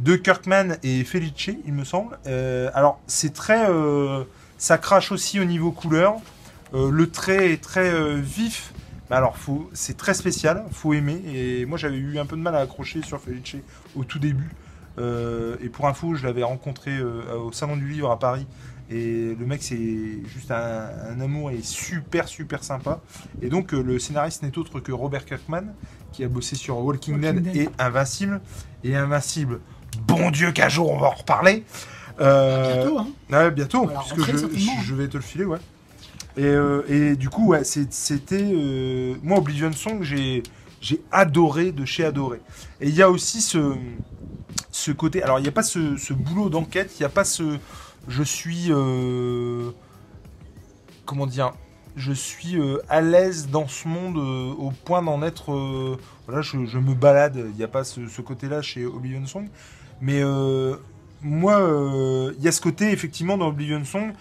de 0.00 0.16
Kirkman 0.16 0.76
et 0.82 1.04
Felice, 1.04 1.50
il 1.66 1.72
me 1.72 1.84
semble. 1.84 2.18
Euh, 2.26 2.70
alors, 2.74 3.00
c'est 3.06 3.32
très. 3.34 3.68
euh, 3.70 4.24
ça 4.56 4.78
crache 4.78 5.12
aussi 5.12 5.38
au 5.40 5.44
niveau 5.44 5.70
couleur. 5.72 6.14
Euh, 6.74 6.90
le 6.90 7.10
trait 7.10 7.52
est 7.52 7.62
très 7.62 8.16
vif. 8.20 8.72
Mais 9.10 9.16
alors, 9.16 9.36
c'est 9.72 9.96
très 9.96 10.14
spécial, 10.14 10.64
faut 10.70 10.92
aimer. 10.92 11.20
Et 11.32 11.64
moi, 11.66 11.78
j'avais 11.78 11.96
eu 11.96 12.18
un 12.18 12.26
peu 12.26 12.36
de 12.36 12.42
mal 12.42 12.54
à 12.54 12.58
accrocher 12.60 13.02
sur 13.02 13.20
Felice 13.20 13.56
au 13.96 14.04
tout 14.04 14.18
début. 14.18 14.50
Et 14.98 15.68
pour 15.68 15.86
info, 15.86 16.14
je 16.14 16.26
l'avais 16.26 16.42
rencontré 16.42 17.00
au 17.00 17.52
Salon 17.52 17.76
du 17.76 17.88
Livre 17.88 18.10
à 18.10 18.18
Paris. 18.18 18.46
Et 18.90 19.34
le 19.38 19.46
mec, 19.46 19.62
c'est 19.62 20.22
juste 20.26 20.50
un, 20.50 20.88
un 21.10 21.20
amour 21.20 21.50
et 21.50 21.60
super, 21.62 22.26
super 22.28 22.64
sympa. 22.64 23.00
Et 23.42 23.48
donc, 23.50 23.74
euh, 23.74 23.82
le 23.82 23.98
scénariste 23.98 24.42
n'est 24.42 24.56
autre 24.56 24.80
que 24.80 24.92
Robert 24.92 25.24
Kirkman, 25.26 25.74
qui 26.12 26.24
a 26.24 26.28
bossé 26.28 26.56
sur 26.56 26.78
Walking, 26.78 27.14
Walking 27.22 27.42
Dead, 27.42 27.42
Dead. 27.42 27.56
et 27.56 27.68
Invincible. 27.78 28.40
Et 28.84 28.96
Invincible, 28.96 29.60
bon 30.06 30.30
Dieu 30.30 30.52
qu'un 30.52 30.68
jour 30.68 30.90
on 30.90 30.98
va 30.98 31.08
en 31.08 31.14
reparler. 31.14 31.64
Euh, 32.20 32.74
Bientôt, 32.82 32.98
hein. 32.98 33.08
Ouais, 33.30 33.50
bientôt, 33.50 33.86
puisque 33.86 34.26
rentrer, 34.26 34.58
je, 34.84 34.94
vais 34.94 35.08
te 35.08 35.16
le 35.16 35.22
filer, 35.22 35.44
ouais. 35.44 35.58
Et, 36.36 36.44
euh, 36.44 36.82
et 36.88 37.16
du 37.16 37.28
coup, 37.28 37.48
ouais, 37.48 37.62
c'était. 37.64 38.40
euh, 38.40 39.14
moi, 39.22 39.38
Oblivion 39.38 39.72
Song, 39.72 40.02
j'ai 40.02 40.42
j'ai 40.80 41.02
adoré 41.12 41.72
de 41.72 41.84
chez 41.84 42.04
adoré. 42.04 42.40
Et 42.80 42.88
il 42.88 42.94
y 42.94 43.02
a 43.02 43.10
aussi 43.10 43.40
ce, 43.40 43.74
ce 44.70 44.92
côté. 44.92 45.22
Alors, 45.22 45.38
il 45.38 45.42
n'y 45.42 45.48
a 45.48 45.52
pas 45.52 45.62
ce, 45.64 45.96
ce 45.96 46.12
boulot 46.12 46.48
d'enquête, 46.48 46.92
il 46.98 47.02
n'y 47.02 47.06
a 47.06 47.10
pas 47.10 47.24
ce. 47.24 47.58
Je 48.08 48.22
suis. 48.22 48.72
euh, 48.72 49.70
Je 51.96 52.12
suis 52.12 52.56
euh, 52.56 52.78
à 52.88 53.00
l'aise 53.00 53.48
dans 53.50 53.68
ce 53.68 53.86
monde 53.86 54.16
euh, 54.16 54.52
au 54.58 54.70
point 54.70 55.02
d'en 55.02 55.22
être. 55.22 55.52
voilà, 56.26 56.40
je, 56.42 56.56
me 56.56 56.94
balade. 56.94 57.36
Il 57.36 57.56
n'y 57.56 57.62
a 57.62 57.68
pas 57.68 57.84
ce, 57.84 58.06
ce 58.08 58.22
côté-là 58.22 58.62
chez 58.62 58.86
Oblivion 58.86 59.26
Song. 59.26 59.46
Mais 60.00 60.22
moi, 61.22 62.32
il 62.38 62.42
y 62.42 62.48
a 62.48 62.52
ce 62.52 62.60
côté, 62.60 62.92
effectivement, 62.92 63.36
dans 63.36 63.48
Oblivion 63.48 63.84
Song, 63.84 64.12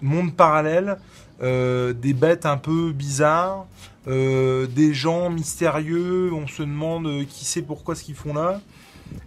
monde 0.00 0.34
parallèle, 0.34 0.98
des 1.40 2.14
bêtes 2.14 2.46
un 2.46 2.56
peu 2.58 2.92
bizarres, 2.92 3.66
des 4.06 4.94
gens 4.94 5.30
mystérieux, 5.30 6.32
on 6.32 6.46
se 6.46 6.62
demande 6.62 7.26
qui 7.26 7.44
sait 7.44 7.62
pourquoi 7.62 7.96
ce 7.96 8.04
qu'ils 8.04 8.14
font 8.14 8.34
là. 8.34 8.60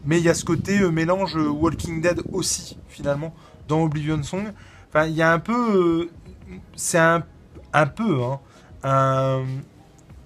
Mais 0.05 0.19
il 0.19 0.23
y 0.23 0.29
a 0.29 0.33
ce 0.33 0.45
côté 0.45 0.79
euh, 0.79 0.91
mélange 0.91 1.35
euh, 1.35 1.47
Walking 1.47 2.01
Dead 2.01 2.21
aussi, 2.31 2.77
finalement, 2.87 3.33
dans 3.67 3.83
Oblivion 3.83 4.21
Song. 4.23 4.45
Enfin, 4.89 5.05
il 5.05 5.15
y 5.15 5.21
a 5.21 5.31
un 5.31 5.39
peu... 5.39 5.53
euh, 5.53 6.09
c'est 6.75 6.99
un, 6.99 7.23
un 7.73 7.87
peu, 7.87 8.23
hein, 8.23 8.39
un, 8.83 9.43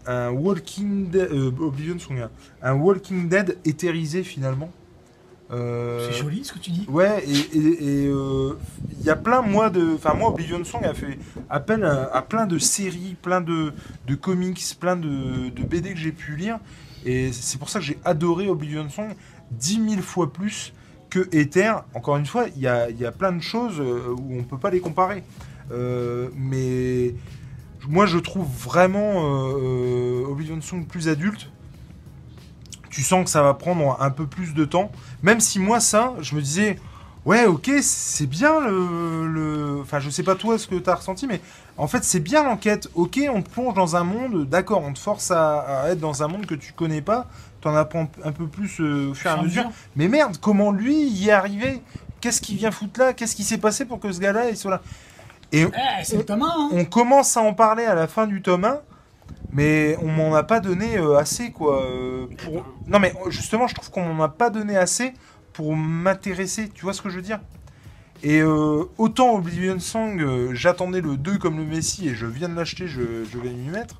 un 0.05 0.29
Walking 0.31 1.09
Dead... 1.09 1.29
euh, 1.31 1.51
Oblivion 1.59 1.97
Song, 1.99 2.19
hein, 2.19 2.29
un 2.61 2.73
Walking 2.73 3.29
Dead 3.29 3.57
éthérisé, 3.65 4.23
finalement. 4.23 4.71
Euh, 5.51 6.07
C'est 6.11 6.19
joli 6.19 6.45
ce 6.45 6.53
que 6.53 6.59
tu 6.59 6.69
dis. 6.69 6.85
Ouais, 6.87 7.23
et 7.27 8.05
euh, 8.07 8.53
il 8.99 9.03
y 9.03 9.09
a 9.09 9.15
plein, 9.15 9.41
moi, 9.41 9.71
de. 9.71 9.95
Enfin, 9.95 10.13
moi, 10.13 10.29
Oblivion 10.29 10.63
Song 10.63 10.83
a 10.85 10.93
fait 10.93 11.17
appel 11.49 11.83
à, 11.83 12.03
à 12.15 12.21
plein 12.21 12.45
de 12.45 12.59
séries, 12.59 13.15
plein 13.19 13.41
de, 13.41 13.73
de 14.05 14.13
comics, 14.13 14.61
plein 14.79 14.95
de, 14.95 15.49
de 15.49 15.63
BD 15.63 15.93
que 15.93 15.99
j'ai 15.99 16.11
pu 16.11 16.35
lire. 16.35 16.59
Et 17.03 17.31
c'est 17.31 17.57
pour 17.57 17.69
ça 17.69 17.79
que 17.79 17.85
j'ai 17.85 17.97
adoré 18.05 18.47
Oblivion 18.47 18.89
Song 18.89 19.07
dix 19.51 19.79
mille 19.79 20.01
fois 20.01 20.31
plus 20.31 20.73
que 21.09 21.27
Ether. 21.35 21.73
Encore 21.93 22.17
une 22.17 22.25
fois, 22.25 22.45
il 22.55 22.61
y 22.61 22.67
a, 22.67 22.89
y 22.89 23.05
a 23.05 23.11
plein 23.11 23.31
de 23.31 23.41
choses 23.41 23.79
euh, 23.79 24.13
où 24.17 24.37
on 24.37 24.43
peut 24.43 24.57
pas 24.57 24.69
les 24.69 24.79
comparer. 24.79 25.23
Euh, 25.71 26.29
mais 26.35 27.15
moi, 27.87 28.05
je 28.05 28.17
trouve 28.17 28.47
vraiment 28.47 29.23
euh, 29.23 30.23
euh, 30.23 30.27
Oblivion 30.27 30.61
Song 30.61 30.85
plus 30.85 31.07
adulte. 31.07 31.49
Tu 32.89 33.03
sens 33.03 33.23
que 33.23 33.29
ça 33.29 33.43
va 33.43 33.53
prendre 33.53 33.97
un 34.01 34.09
peu 34.09 34.25
plus 34.27 34.53
de 34.53 34.65
temps. 34.65 34.91
Même 35.23 35.39
si 35.39 35.59
moi, 35.59 35.79
ça, 35.79 36.15
je 36.21 36.35
me 36.35 36.41
disais, 36.41 36.77
ouais, 37.25 37.45
ok, 37.45 37.71
c'est 37.81 38.25
bien 38.27 38.59
le, 38.59 39.27
le- 39.27 39.79
Enfin, 39.81 39.99
je 39.99 40.09
sais 40.09 40.23
pas 40.23 40.35
toi 40.35 40.57
ce 40.57 40.67
que 40.67 40.75
tu 40.75 40.89
as 40.89 40.95
ressenti, 40.95 41.25
mais 41.25 41.39
en 41.77 41.87
fait, 41.87 42.03
c'est 42.03 42.19
bien 42.19 42.43
l'enquête. 42.43 42.89
Ok, 42.95 43.19
on 43.33 43.41
te 43.41 43.49
plonge 43.49 43.73
dans 43.75 43.95
un 43.95 44.03
monde, 44.03 44.47
d'accord, 44.49 44.83
on 44.83 44.93
te 44.93 44.99
force 44.99 45.31
à, 45.31 45.59
à 45.59 45.89
être 45.89 45.99
dans 45.99 46.21
un 46.23 46.27
monde 46.27 46.45
que 46.45 46.55
tu 46.55 46.73
connais 46.73 47.01
pas. 47.01 47.27
T'en 47.61 47.75
apprends 47.75 48.09
un 48.23 48.31
peu 48.31 48.47
plus 48.47 48.79
euh, 48.79 49.09
au 49.09 49.13
fur 49.13 49.29
et 49.29 49.33
à 49.33 49.41
mesure. 49.41 49.69
Mais 49.95 50.07
merde, 50.07 50.37
comment 50.39 50.71
lui 50.71 50.95
y 50.95 51.29
est 51.29 51.31
arrivé? 51.31 51.81
Qu'est-ce 52.21 52.41
qu'il 52.41 52.55
vient 52.57 52.71
foutre 52.71 52.99
là? 52.99 53.13
Qu'est-ce 53.13 53.35
qui 53.35 53.43
s'est 53.43 53.57
passé 53.57 53.85
pour 53.85 53.99
que 53.99 54.11
ce 54.11 54.19
gars-là 54.19 54.53
soit 54.55 54.71
là? 54.71 54.81
Et 55.51 55.61
Eh, 55.63 55.67
c'est 56.03 56.17
le 56.17 56.25
tome 56.25 56.43
1, 56.43 56.45
hein. 56.45 56.69
on 56.71 56.85
commence 56.85 57.35
à 57.35 57.41
en 57.41 57.53
parler 57.53 57.83
à 57.83 57.95
la 57.95 58.07
fin 58.07 58.27
du 58.27 58.41
tome 58.41 58.65
1, 58.65 58.79
mais 59.51 59.97
on 60.01 60.07
m'en 60.07 60.35
a 60.35 60.43
pas 60.43 60.59
donné 60.59 60.97
euh, 60.97 61.17
assez, 61.17 61.51
quoi. 61.51 61.83
euh, 61.83 62.27
pour... 62.43 62.65
Non, 62.87 62.99
mais 62.99 63.13
justement, 63.29 63.67
je 63.67 63.73
trouve 63.75 63.89
qu'on 63.89 64.13
m'en 64.13 64.23
a 64.23 64.29
pas 64.29 64.49
donné 64.49 64.77
assez 64.77 65.13
pour 65.53 65.75
m'intéresser, 65.75 66.69
tu 66.69 66.83
vois 66.83 66.93
ce 66.93 67.01
que 67.01 67.09
je 67.09 67.15
veux 67.15 67.21
dire? 67.23 67.39
Et 68.21 68.41
euh, 68.41 68.83
autant 68.97 69.33
Oblivion 69.35 69.79
Song, 69.79 70.21
euh, 70.21 70.49
j'attendais 70.53 71.01
le 71.01 71.17
2 71.17 71.37
comme 71.37 71.57
le 71.57 71.65
Messi 71.65 72.09
et 72.09 72.15
je 72.15 72.25
viens 72.25 72.49
de 72.49 72.55
l'acheter, 72.55 72.87
je, 72.87 73.23
je 73.23 73.37
vais 73.37 73.49
m'y 73.49 73.69
mettre. 73.69 73.95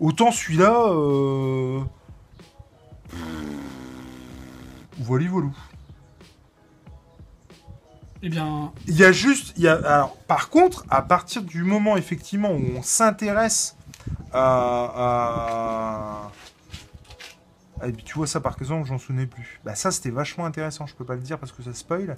Autant 0.00 0.30
celui-là. 0.30 0.74
Euh... 0.90 1.80
Voilà, 4.98 5.28
voilou. 5.28 5.54
Eh 8.22 8.28
bien, 8.28 8.72
Il 8.88 8.96
y 8.96 9.04
a 9.04 9.12
juste, 9.12 9.52
il 9.56 9.62
y 9.62 9.68
a, 9.68 9.74
alors, 9.74 10.16
par 10.26 10.48
contre, 10.50 10.84
à 10.90 11.02
partir 11.02 11.42
du 11.42 11.62
moment 11.62 11.96
effectivement 11.96 12.50
où 12.50 12.60
on 12.76 12.82
s'intéresse 12.82 13.76
à, 14.32 14.92
à- 14.96 16.30
Ah, 17.80 17.86
et 17.86 17.92
puis 17.92 18.02
tu 18.02 18.14
vois 18.14 18.26
ça 18.26 18.40
par 18.40 18.56
exemple, 18.60 18.88
j'en 18.88 18.98
souvenais 18.98 19.26
plus. 19.26 19.60
Bah 19.64 19.76
ça 19.76 19.92
c'était 19.92 20.10
vachement 20.10 20.44
intéressant. 20.46 20.84
Je 20.88 20.94
peux 20.94 21.04
pas 21.04 21.14
le 21.14 21.20
dire 21.20 21.38
parce 21.38 21.52
que 21.52 21.62
ça 21.62 21.72
spoil, 21.72 22.16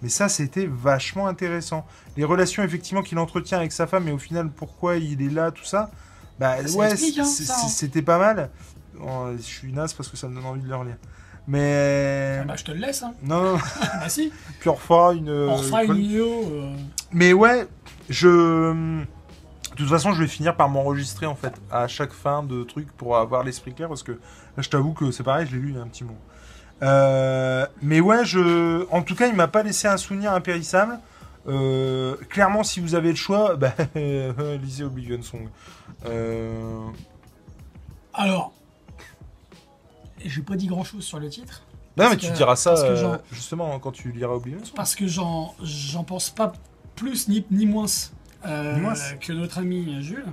mais 0.00 0.08
ça 0.08 0.30
c'était 0.30 0.66
vachement 0.66 1.26
intéressant. 1.26 1.86
Les 2.16 2.24
relations 2.24 2.62
effectivement 2.62 3.02
qu'il 3.02 3.18
entretient 3.18 3.58
avec 3.58 3.72
sa 3.72 3.86
femme 3.86 4.08
et 4.08 4.12
au 4.12 4.18
final 4.18 4.48
pourquoi 4.48 4.96
il 4.96 5.20
est 5.20 5.28
là, 5.28 5.50
tout 5.50 5.66
ça. 5.66 5.90
Bah 6.40 6.66
Ça 6.66 6.78
ouais, 6.78 6.92
hein, 6.92 7.22
hein. 7.22 7.68
c'était 7.68 8.00
pas 8.00 8.16
mal. 8.18 8.48
Oh, 9.04 9.28
je 9.36 9.42
suis 9.42 9.72
naze 9.72 9.92
parce 9.94 10.08
que 10.08 10.16
ça 10.16 10.28
me 10.28 10.34
donne 10.34 10.44
envie 10.46 10.62
de 10.62 10.68
le 10.68 10.76
relire. 10.76 10.96
Mais 11.48 12.38
ah 12.40 12.44
bah, 12.44 12.54
je 12.56 12.62
te 12.64 12.70
le 12.70 12.78
laisse. 12.78 13.02
Hein. 13.02 13.14
non, 13.22 13.42
non, 13.42 13.58
bah 14.00 14.08
si, 14.08 14.32
puis 14.60 14.68
on 14.68 14.74
refera 14.74 15.12
une. 15.12 15.28
on 15.30 15.56
refera 15.56 15.84
une 15.84 15.94
vidéo. 15.94 16.26
euh, 16.52 16.72
Mais 17.10 17.32
ouais, 17.32 17.66
je. 18.08 19.02
De 19.72 19.76
toute 19.76 19.88
façon, 19.88 20.12
je 20.12 20.20
vais 20.22 20.28
finir 20.28 20.54
par 20.54 20.68
m'enregistrer 20.68 21.26
en 21.26 21.34
fait 21.34 21.54
à 21.70 21.88
chaque 21.88 22.12
fin 22.12 22.42
de 22.42 22.62
truc 22.62 22.92
pour 22.92 23.16
avoir 23.16 23.42
l'esprit 23.42 23.74
clair 23.74 23.88
parce 23.88 24.02
que 24.02 24.12
là, 24.12 24.18
je 24.62 24.68
t'avoue 24.68 24.92
que 24.92 25.10
c'est 25.10 25.22
pareil, 25.22 25.46
je 25.50 25.56
l'ai 25.56 25.62
lu 25.62 25.68
il 25.70 25.74
y 25.76 25.78
a 25.78 25.82
un 25.82 25.88
petit 25.88 26.04
moment. 26.04 26.20
Euh, 26.82 27.66
mais 27.80 28.00
ouais, 28.00 28.24
je, 28.24 28.86
en 28.90 29.02
tout 29.02 29.14
cas, 29.14 29.28
il 29.28 29.34
m'a 29.34 29.48
pas 29.48 29.62
laissé 29.62 29.88
un 29.88 29.96
souvenir 29.96 30.32
impérissable. 30.32 30.98
Euh, 31.48 32.16
clairement, 32.28 32.62
si 32.62 32.80
vous 32.80 32.94
avez 32.94 33.10
le 33.10 33.16
choix, 33.16 33.56
bah, 33.56 33.72
lisez 33.94 34.84
Oblivion 34.84 35.22
Song. 35.22 35.48
Euh, 36.06 36.84
Alors, 38.14 38.52
j'ai 40.26 40.42
pas 40.42 40.56
dit 40.56 40.66
grand 40.66 40.84
chose 40.84 41.04
sur 41.04 41.18
le 41.18 41.28
titre. 41.28 41.62
Non, 41.96 42.08
mais 42.10 42.16
tu 42.16 42.30
diras 42.32 42.56
ça 42.56 42.70
parce 42.70 42.82
que 42.84 42.88
euh, 42.88 43.16
justement 43.32 43.78
quand 43.78 43.92
tu 43.92 44.12
liras 44.12 44.32
Oblivion 44.34 44.64
Song. 44.64 44.74
Parce 44.74 44.94
que 44.94 45.06
j'en, 45.06 45.54
j'en 45.62 46.04
pense 46.04 46.30
pas 46.30 46.52
plus 46.96 47.28
ni, 47.28 47.44
ni 47.50 47.66
moins, 47.66 47.86
euh, 48.46 48.74
Ni 48.74 48.80
moins. 48.80 48.94
que 49.20 49.32
notre 49.32 49.58
ami 49.58 50.02
Jules. 50.02 50.24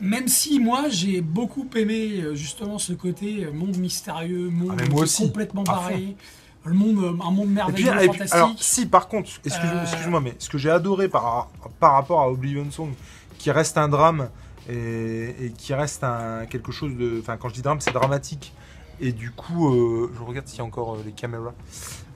Même 0.00 0.28
si 0.28 0.60
moi 0.60 0.84
j'ai 0.88 1.20
beaucoup 1.20 1.68
aimé 1.74 2.20
euh, 2.20 2.34
justement 2.34 2.78
ce 2.78 2.92
côté 2.92 3.44
euh, 3.44 3.52
monde 3.52 3.76
mystérieux, 3.78 4.48
monde 4.48 4.80
Ah, 4.80 5.04
complètement 5.18 5.64
barré, 5.64 6.16
le 6.64 6.74
monde, 6.74 6.98
euh, 7.02 7.24
un 7.24 7.30
monde 7.32 7.50
Et 7.68 7.72
puis, 7.72 7.84
merveilleux, 7.84 8.04
et 8.04 8.08
puis, 8.08 8.18
fantastique. 8.18 8.34
alors, 8.34 8.52
si 8.58 8.86
par 8.86 9.08
contre, 9.08 9.30
excuse- 9.44 9.68
Euh, 9.72 9.82
excuse-moi, 9.82 10.20
mais 10.20 10.34
ce 10.38 10.48
que 10.48 10.58
j'ai 10.58 10.70
adoré 10.70 11.08
par, 11.08 11.48
par 11.80 11.92
rapport 11.94 12.20
à 12.20 12.30
Oblivion 12.30 12.70
Song, 12.70 12.90
qui 13.38 13.50
reste 13.50 13.76
un 13.76 13.88
drame 13.88 14.28
et, 14.68 15.34
et 15.46 15.50
qui 15.56 15.74
reste 15.74 16.04
un, 16.04 16.46
quelque 16.46 16.72
chose 16.72 16.96
de. 16.96 17.18
Enfin, 17.20 17.36
quand 17.36 17.48
je 17.48 17.54
dis 17.54 17.62
drame, 17.62 17.80
c'est 17.80 17.92
dramatique. 17.92 18.52
Et 19.00 19.12
du 19.12 19.30
coup, 19.30 19.68
euh, 19.72 20.12
je 20.16 20.22
regarde 20.22 20.46
s'il 20.48 20.58
y 20.58 20.60
a 20.60 20.64
encore 20.64 20.94
euh, 20.96 21.02
les 21.06 21.12
caméras. 21.12 21.54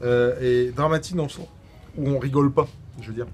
Euh, 0.02 0.35
et 0.40 0.73
dramatique 0.73 1.14
dans 1.16 1.23
le 1.25 1.28
sens 1.28 1.47
où 1.97 2.09
on 2.09 2.18
rigole 2.18 2.52
pas, 2.52 2.66
je 3.00 3.06
veux 3.09 3.14
dire. 3.14 3.26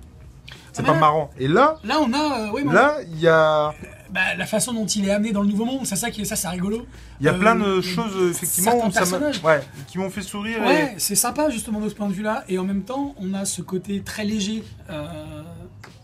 C'est 0.72 0.82
Ah, 0.82 0.87
pas 0.88 0.92
là- 0.94 1.00
marrant. 1.00 1.30
Et 1.38 1.48
là, 1.48 1.76
Là 1.82 1.98
on 2.00 2.12
a, 2.12 2.52
oui, 2.52 2.62
mais 2.64 2.75
là, 2.75 2.98
il 3.10 3.18
y 3.18 3.26
a, 3.26 3.72
bah, 4.10 4.34
la 4.37 4.46
façon 4.46 4.72
dont 4.75 4.84
il 4.87 5.08
est 5.08 5.10
amené 5.10 5.32
dans 5.32 5.40
le 5.40 5.48
nouveau 5.48 5.64
monde, 5.64 5.80
c'est 5.87 5.96
ça 5.96 6.10
qui 6.10 6.20
est 6.20 6.25
ça, 6.26 6.37
c'est 6.37 6.46
rigolo. 6.48 6.87
il 7.20 7.26
y 7.26 7.28
a 7.28 7.32
plein 7.34 7.54
de 7.56 7.80
choses, 7.80 8.30
effectivement, 8.30 8.87
où 8.87 8.92
ça 8.92 9.04
ouais, 9.44 9.60
qui 9.88 9.98
m'ont 9.98 10.10
fait 10.10 10.22
sourire. 10.22 10.62
et- 10.62 10.66
Ouais, 10.66 10.94
c'est 10.98 11.14
sympa 11.16 11.48
justement 11.50 11.80
de 11.80 11.88
ce 11.88 11.94
point 11.94 12.06
de 12.08 12.12
vue-là. 12.12 12.44
Et 12.48 12.58
en 12.58 12.64
même 12.64 12.82
temps, 12.82 13.14
on 13.18 13.32
a 13.34 13.44
ce 13.46 13.62
côté 13.62 14.02
très 14.02 14.25
léger 14.25 14.62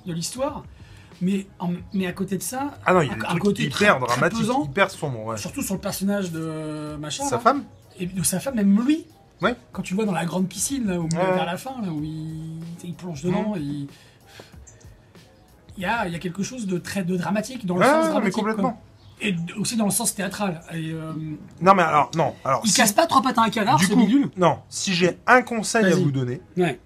de 0.06 0.12
l'histoire. 0.12 0.64
Mais, 1.21 1.47
en- 1.59 1.71
mais 1.92 2.06
à 2.06 2.12
côté 2.12 2.37
de 2.37 2.42
ça, 2.42 2.76
Ah 2.85 2.92
non, 2.92 3.00
il 3.02 3.09
y 3.09 3.11
a 3.11 3.14
des 3.14 3.21
un 3.21 3.28
trucs 3.28 3.42
côté 3.42 3.62
hyper 3.64 3.76
très- 3.76 3.87
très 3.99 4.06
dramatiques, 4.06 4.40
pesant. 4.40 4.64
hyper 4.64 4.90
sombres. 4.90 5.25
Ouais. 5.26 5.37
surtout 5.37 5.62
sur 5.62 5.75
le 5.75 5.80
personnage 5.80 6.33
de 6.33 6.97
machin, 6.97 7.25
Sa 7.25 7.37
là, 7.37 7.40
femme 7.42 7.64
et 7.99 8.06
de 8.06 8.23
sa 8.23 8.40
femme, 8.40 8.56
même 8.56 8.80
lui. 8.85 9.06
Ouais. 9.42 9.54
Quand 9.73 9.83
tu 9.83 9.92
le 9.94 9.97
vois 9.97 10.04
dans 10.06 10.12
la 10.12 10.25
grande 10.25 10.49
piscine, 10.49 10.87
là, 10.87 10.99
au 10.99 11.04
milieu, 11.04 11.18
Ouais. 11.18 11.35
vers 11.35 11.47
la 11.47 11.56
fin, 11.56 11.80
là, 11.83 11.88
où 11.90 12.02
il, 12.02 12.61
il 12.85 12.94
plonge 12.94 13.23
dedans, 13.23 13.54
et 13.56 13.61
il... 13.61 13.88
Il 15.76 15.83
y 15.83 15.87
a, 15.87 16.06
il 16.06 16.12
y 16.12 16.16
a 16.16 16.18
quelque 16.21 16.42
chose 16.42 16.66
de 16.66 16.78
très 16.78 17.02
de 17.02 17.16
dramatique 17.16 17.66
dans 17.66 17.75
le 17.75 17.80
Ouais, 17.80 17.87
sens 17.87 17.94
ouais, 17.97 18.02
mais 18.04 18.11
dramatique. 18.11 18.35
complètement. 18.35 18.71
quoi. 18.73 18.80
Et 19.21 19.33
d- 19.33 19.52
aussi 19.59 19.76
dans 19.76 19.87
le 19.87 19.90
sens 19.90 20.14
théâtral. 20.14 20.61
Et, 20.73 20.90
euh, 20.92 21.12
Non, 21.61 21.75
mais 21.75 21.83
alors, 21.83 22.11
non. 22.16 22.35
Alors, 22.44 22.61
il 22.64 22.71
si- 22.71 22.76
casse 22.76 22.92
pas 22.92 23.06
trois 23.06 23.23
pattes 23.23 23.38
à 23.38 23.42
un 23.42 23.50
canard, 23.50 23.78
du 23.78 23.87
c'est 23.87 23.94
coup, 23.94 24.00
bidule. 24.00 24.30
non. 24.37 24.59
Si 24.68 24.92
j'ai 24.94 25.18
un 25.26 25.42
conseil 25.42 25.85
à 25.87 25.90
Vas-y. 25.90 26.02
vous 26.04 26.12
donner, 26.12 26.40
Ouais. 26.56 26.78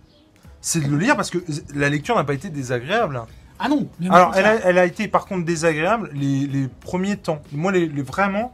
c'est 0.62 0.80
de 0.80 0.88
le 0.88 0.96
lire 0.98 1.16
parce 1.16 1.30
que 1.30 1.38
la 1.74 1.88
lecture 1.90 2.16
n'a 2.16 2.24
pas 2.24 2.34
été 2.34 2.48
désagréable. 2.48 3.20
Ah 3.58 3.68
non, 3.68 3.88
Alors, 4.10 4.32
elle 4.36 4.44
a, 4.46 4.50
contraire. 4.52 4.60
elle 4.64 4.78
a 4.78 4.84
été 4.84 5.08
par 5.08 5.26
contre 5.26 5.44
désagréable 5.44 6.10
les, 6.14 6.46
les 6.46 6.68
premiers 6.68 7.16
temps. 7.16 7.42
Moi, 7.52 7.72
les, 7.72 7.86
les- 7.88 8.02
vraiment, 8.02 8.52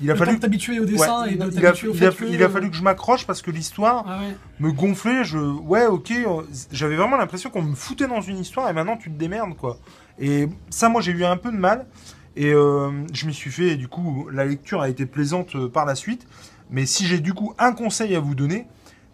il 0.00 0.10
a 0.10 0.14
Le 0.14 0.18
fallu. 0.18 0.38
t'habituer 0.38 0.78
au 0.78 0.82
Ouais, 0.84 0.90
dessin 0.90 1.26
et 1.26 1.32
il, 1.32 1.38
de 1.38 1.50
il 1.52 1.58
a, 1.58 1.62
t'habituer 1.62 1.88
au 1.88 1.94
il 1.94 2.04
a- 2.04 2.10
fait 2.10 2.24
que... 2.26 2.30
il 2.30 2.42
a 2.42 2.48
fallu 2.48 2.70
que 2.70 2.76
je 2.76 2.82
m'accroche 2.82 3.26
parce 3.26 3.40
que 3.40 3.50
l'histoire 3.50 4.04
Ah 4.06 4.18
ouais. 4.20 4.36
me 4.60 4.70
gonflait. 4.72 5.24
Je, 5.24 5.38
ouais, 5.38 5.86
ok, 5.86 6.10
euh, 6.10 6.42
j'avais 6.70 6.96
vraiment 6.96 7.16
l'impression 7.16 7.50
qu'on 7.50 7.62
me 7.62 7.74
foutait 7.74 8.08
dans 8.08 8.20
une 8.20 8.38
histoire 8.38 8.68
et 8.68 8.72
maintenant 8.72 8.96
tu 8.96 9.10
te 9.10 9.16
démerdes 9.18 9.56
quoi. 9.56 9.78
Et 10.18 10.48
ça, 10.70 10.88
moi, 10.88 11.00
j'ai 11.00 11.12
eu 11.12 11.24
un 11.24 11.36
peu 11.36 11.50
de 11.50 11.56
mal 11.56 11.86
et 12.36 12.52
euh, 12.52 12.90
je 13.12 13.26
m'y 13.26 13.32
suis 13.34 13.50
fait. 13.50 13.68
Et 13.68 13.76
du 13.76 13.88
coup, 13.88 14.28
la 14.32 14.44
lecture 14.44 14.82
a 14.82 14.88
été 14.88 15.06
plaisante 15.06 15.54
euh, 15.56 15.68
par 15.68 15.86
la 15.86 15.94
suite. 15.94 16.26
Mais 16.70 16.84
si 16.86 17.06
j'ai 17.06 17.20
du 17.20 17.32
coup 17.34 17.54
un 17.58 17.72
conseil 17.72 18.14
à 18.16 18.20
vous 18.20 18.34
donner, 18.34 18.66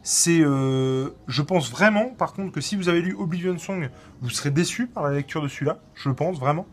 c'est, 0.02 0.40
euh, 0.40 1.10
je 1.26 1.42
pense 1.42 1.70
vraiment, 1.70 2.06
par 2.06 2.32
contre, 2.32 2.52
que 2.52 2.60
si 2.60 2.76
vous 2.76 2.88
avez 2.88 3.02
lu 3.02 3.14
Oblivion 3.14 3.58
Song, 3.58 3.90
vous 4.20 4.30
serez 4.30 4.50
déçu 4.50 4.86
par 4.86 5.04
la 5.04 5.12
lecture 5.12 5.42
de 5.42 5.48
celui-là. 5.48 5.78
Je 5.94 6.10
pense 6.10 6.38
vraiment. 6.38 6.66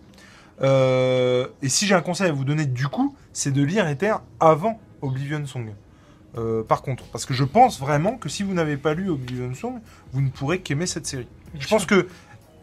Euh, 0.62 1.48
et 1.62 1.70
si 1.70 1.86
j'ai 1.86 1.96
un 1.96 2.02
conseil 2.02 2.30
à 2.30 2.32
vous 2.32 2.46
donner, 2.46 2.66
du 2.66 2.88
coup, 2.88 3.16
c'est 3.34 3.52
de 3.52 3.62
lire 3.62 3.88
Ether 3.88 4.16
avant 4.40 4.80
Oblivion 5.02 5.46
Song. 5.46 5.74
Euh, 6.38 6.64
par 6.64 6.82
contre, 6.82 7.06
parce 7.06 7.26
que 7.26 7.34
je 7.34 7.44
pense 7.44 7.80
vraiment 7.80 8.18
que 8.18 8.30
si 8.30 8.44
vous 8.44 8.54
n'avez 8.54 8.78
pas 8.78 8.94
lu 8.94 9.10
Oblivion 9.10 9.54
Song, 9.54 9.80
vous 10.12 10.22
ne 10.22 10.30
pourrez 10.30 10.60
qu'aimer 10.60 10.86
cette 10.86 11.08
série. 11.08 11.28
Je 11.58 11.68
pense 11.68 11.86
que, 11.86 12.08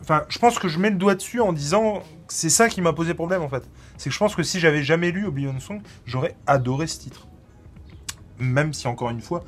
enfin, 0.02 0.24
je 0.28 0.38
pense 0.38 0.58
que 0.58 0.68
je 0.68 0.78
mets 0.78 0.90
le 0.90 0.96
doigt 0.96 1.14
dessus 1.14 1.40
en 1.40 1.52
disant 1.52 2.00
que 2.26 2.34
c'est 2.34 2.50
ça 2.50 2.68
qui 2.68 2.82
m'a 2.82 2.92
posé 2.92 3.14
problème 3.14 3.42
en 3.42 3.48
fait. 3.48 3.62
C'est 3.96 4.10
que 4.10 4.14
je 4.14 4.18
pense 4.18 4.34
que 4.34 4.42
si 4.42 4.60
j'avais 4.60 4.82
jamais 4.82 5.10
lu 5.10 5.26
Oblivion 5.26 5.58
Song, 5.58 5.80
j'aurais 6.04 6.36
adoré 6.46 6.86
ce 6.86 6.98
titre. 6.98 7.26
Même 8.38 8.74
si 8.74 8.88
encore 8.88 9.10
une 9.10 9.22
fois, 9.22 9.42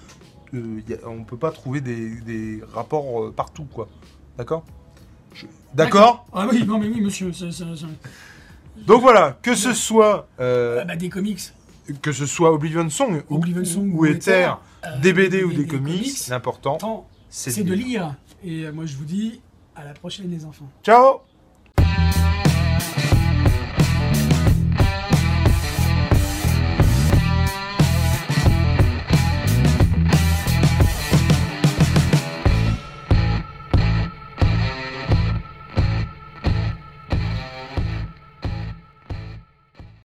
euh, 0.55 0.81
a- 1.05 1.09
on 1.09 1.25
peut 1.25 1.37
pas 1.37 1.51
trouver 1.51 1.81
des, 1.81 2.11
des 2.21 2.63
rapports 2.73 3.25
euh, 3.25 3.33
partout 3.33 3.65
quoi. 3.65 3.89
D'accord? 4.39 4.65
Je- 5.35 5.47
D'accord? 5.75 6.27
Ah 6.33 6.47
oui, 6.51 6.65
non 6.65 6.79
mais 6.79 6.89
oui, 6.89 7.01
monsieur. 7.01 7.31
Donc 8.87 9.01
voilà, 9.03 9.39
que 9.43 9.55
ce 9.55 9.73
soit 9.73 10.29
euh, 10.41 10.79
Ah 10.83 10.85
bah, 10.85 10.97
des 10.97 11.09
comics. 11.09 11.41
que 12.03 12.13
ce 12.13 12.27
soit 12.27 12.53
Oblivion 12.53 12.89
Song 12.91 13.23
ou, 13.31 13.37
Oblivion 13.37 13.65
Song 13.65 13.91
ou 13.95 14.07
Ether, 14.07 14.53
euh, 14.85 14.99
des 15.01 15.13
BD 15.13 15.45
ou 15.45 15.53
des- 15.53 15.67
comics, 15.67 15.97
comics. 16.03 16.29
l'important 16.29 16.77
Tant, 16.79 17.09
c'est 17.31 17.63
de 17.63 17.73
lire. 17.75 18.15
Et 18.43 18.65
euh, 18.65 18.73
moi, 18.73 18.85
je 18.87 18.97
vous 18.97 19.05
dis 19.05 19.41
à 19.77 19.85
la 19.85 19.95
prochaine, 19.95 20.31
les 20.31 20.45
enfants. 20.45 20.69
Ciao 20.83 21.21